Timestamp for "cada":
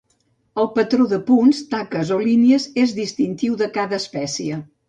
3.81-4.01